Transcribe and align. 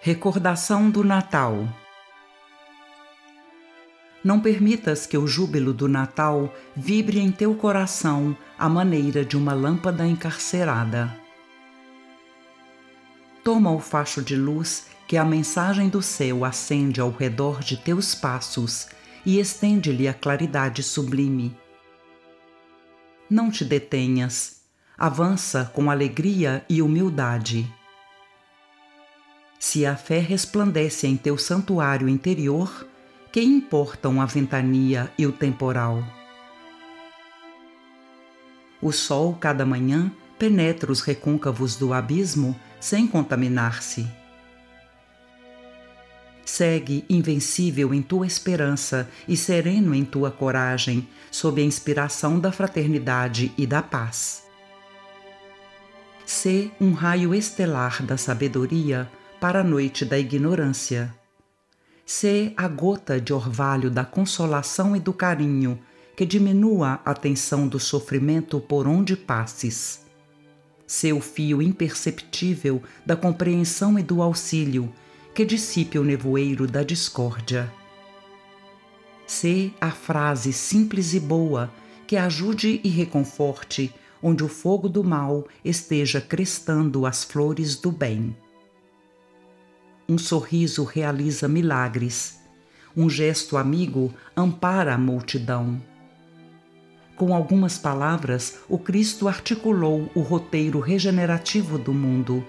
Recordação 0.00 0.88
do 0.88 1.02
Natal 1.02 1.66
Não 4.22 4.38
permitas 4.38 5.04
que 5.04 5.18
o 5.18 5.26
júbilo 5.26 5.72
do 5.72 5.88
Natal 5.88 6.54
vibre 6.76 7.18
em 7.18 7.32
teu 7.32 7.54
coração 7.54 8.36
à 8.56 8.68
maneira 8.68 9.24
de 9.24 9.36
uma 9.36 9.52
lâmpada 9.52 10.06
encarcerada. 10.06 11.12
Toma 13.42 13.72
o 13.72 13.80
facho 13.80 14.22
de 14.22 14.36
luz 14.36 14.86
que 15.08 15.16
a 15.16 15.24
mensagem 15.24 15.88
do 15.88 16.02
céu 16.02 16.44
acende 16.44 17.00
ao 17.00 17.10
redor 17.10 17.60
de 17.60 17.76
teus 17.76 18.14
passos 18.14 18.88
e 19.24 19.40
estende-lhe 19.40 20.06
a 20.06 20.14
claridade 20.14 20.84
sublime. 20.84 21.56
Não 23.28 23.50
te 23.50 23.64
detenhas, 23.64 24.60
avança 24.96 25.64
com 25.74 25.90
alegria 25.90 26.64
e 26.68 26.80
humildade. 26.80 27.72
Se 29.58 29.86
a 29.86 29.96
fé 29.96 30.18
resplandece 30.18 31.06
em 31.06 31.16
teu 31.16 31.38
santuário 31.38 32.08
interior, 32.08 32.86
que 33.32 33.42
importam 33.42 34.20
a 34.20 34.26
ventania 34.26 35.10
e 35.18 35.26
o 35.26 35.32
temporal? 35.32 36.02
O 38.80 38.92
sol, 38.92 39.34
cada 39.34 39.64
manhã, 39.64 40.12
penetra 40.38 40.92
os 40.92 41.00
recôncavos 41.00 41.76
do 41.76 41.92
abismo 41.92 42.54
sem 42.78 43.06
contaminar-se. 43.06 44.06
Segue 46.44 47.04
invencível 47.10 47.92
em 47.92 48.00
tua 48.00 48.26
esperança 48.26 49.08
e 49.26 49.36
sereno 49.36 49.94
em 49.94 50.04
tua 50.04 50.30
coragem, 50.30 51.08
sob 51.30 51.60
a 51.60 51.64
inspiração 51.64 52.38
da 52.38 52.52
fraternidade 52.52 53.52
e 53.58 53.66
da 53.66 53.82
paz. 53.82 54.44
Sê 56.24 56.70
um 56.80 56.92
raio 56.92 57.34
estelar 57.34 58.02
da 58.02 58.16
sabedoria 58.16 59.10
para 59.40 59.60
a 59.60 59.64
noite 59.64 60.04
da 60.04 60.18
ignorância. 60.18 61.14
Sê 62.04 62.52
a 62.56 62.68
gota 62.68 63.20
de 63.20 63.32
orvalho 63.32 63.90
da 63.90 64.04
consolação 64.04 64.96
e 64.96 65.00
do 65.00 65.12
carinho 65.12 65.78
que 66.16 66.24
diminua 66.24 67.00
a 67.04 67.12
tensão 67.12 67.68
do 67.68 67.78
sofrimento 67.78 68.60
por 68.60 68.86
onde 68.88 69.16
passes. 69.16 70.06
Sê 70.86 71.12
o 71.12 71.20
fio 71.20 71.60
imperceptível 71.60 72.82
da 73.04 73.16
compreensão 73.16 73.98
e 73.98 74.02
do 74.02 74.22
auxílio 74.22 74.92
que 75.34 75.44
dissipe 75.44 75.98
o 75.98 76.04
nevoeiro 76.04 76.66
da 76.66 76.82
discórdia. 76.82 77.70
Sê 79.26 79.72
a 79.80 79.90
frase 79.90 80.52
simples 80.52 81.12
e 81.12 81.20
boa 81.20 81.70
que 82.06 82.16
ajude 82.16 82.80
e 82.82 82.88
reconforte 82.88 83.92
onde 84.22 84.42
o 84.42 84.48
fogo 84.48 84.88
do 84.88 85.04
mal 85.04 85.46
esteja 85.64 86.20
crestando 86.20 87.04
as 87.04 87.24
flores 87.24 87.76
do 87.76 87.90
bem. 87.92 88.34
Um 90.08 90.18
sorriso 90.18 90.84
realiza 90.84 91.48
milagres, 91.48 92.38
um 92.96 93.10
gesto 93.10 93.56
amigo 93.56 94.14
ampara 94.36 94.94
a 94.94 94.98
multidão. 94.98 95.82
Com 97.16 97.34
algumas 97.34 97.76
palavras, 97.76 98.60
o 98.68 98.78
Cristo 98.78 99.26
articulou 99.26 100.08
o 100.14 100.20
roteiro 100.20 100.78
regenerativo 100.78 101.76
do 101.76 101.92
mundo 101.92 102.46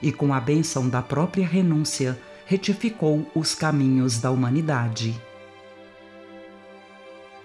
e, 0.00 0.12
com 0.12 0.32
a 0.32 0.40
bênção 0.40 0.88
da 0.88 1.02
própria 1.02 1.46
renúncia, 1.46 2.16
retificou 2.46 3.26
os 3.34 3.52
caminhos 3.52 4.18
da 4.18 4.30
humanidade. 4.30 5.20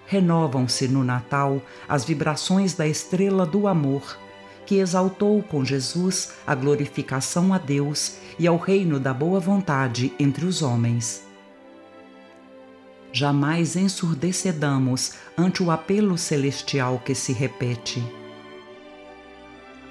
Renovam-se 0.06 0.86
no 0.86 1.02
Natal 1.02 1.60
as 1.88 2.04
vibrações 2.04 2.74
da 2.74 2.86
estrela 2.86 3.44
do 3.44 3.66
amor, 3.66 4.16
que 4.68 4.76
exaltou 4.76 5.42
com 5.42 5.64
Jesus 5.64 6.34
a 6.46 6.54
glorificação 6.54 7.52
a 7.54 7.58
Deus 7.58 8.18
e 8.38 8.46
ao 8.46 8.56
reino 8.56 9.00
da 9.00 9.12
boa 9.14 9.40
vontade 9.40 10.12
entre 10.20 10.44
os 10.44 10.62
homens. 10.62 11.26
Jamais 13.10 13.74
ensurdecedamos 13.74 15.14
ante 15.36 15.62
o 15.62 15.70
apelo 15.70 16.16
celestial 16.16 17.02
que 17.02 17.14
se 17.14 17.32
repete 17.32 18.04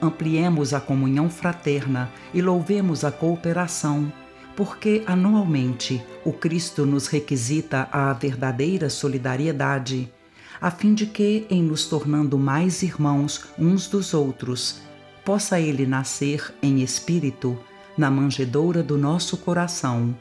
ampliemos 0.02 0.74
a 0.74 0.80
comunhão 0.80 1.30
fraterna 1.30 2.12
e 2.34 2.42
louvemos 2.42 3.04
a 3.04 3.12
cooperação, 3.12 4.12
porque 4.56 5.04
anualmente 5.06 6.04
o 6.26 6.32
Cristo 6.34 6.86
nos 6.86 7.08
requisita 7.08 7.88
a 7.92 8.14
verdadeira 8.14 8.90
solidariedade, 8.90 10.12
a 10.60 10.72
fim 10.72 10.94
de 10.94 11.06
que, 11.06 11.46
em 11.50 11.62
nos 11.62 11.86
tornando 11.86 12.38
mais 12.38 12.82
irmãos 12.82 13.46
uns 13.58 13.88
dos 13.88 14.14
outros, 14.14 14.82
possa 15.24 15.60
Ele 15.60 15.86
nascer 15.86 16.54
em 16.62 16.82
espírito 16.82 17.58
na 17.98 18.10
manjedoura 18.12 18.84
do 18.84 18.98
nosso 18.98 19.38
coração, 19.38 20.16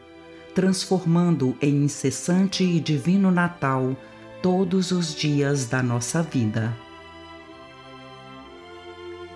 transformando 0.54 1.56
em 1.60 1.84
incessante 1.84 2.64
e 2.64 2.80
divino 2.80 3.30
Natal 3.30 3.96
todos 4.42 4.90
os 4.90 5.14
dias 5.14 5.66
da 5.66 5.82
nossa 5.82 6.22
vida. 6.22 6.76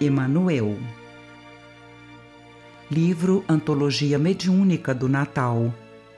Emanuel. 0.01 0.79
Livro 2.91 3.45
Antologia 3.49 4.19
Mediúnica 4.19 4.95
do 4.95 5.09
Natal. 5.09 5.75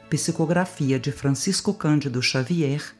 Psicografia 0.08 1.00
de 1.00 1.10
Francisco 1.10 1.74
Cândido 1.74 2.22
Xavier. 2.22 2.94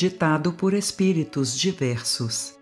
Ditado 0.00 0.54
por 0.56 0.72
espíritos 0.72 1.60
diversos. 1.60 2.59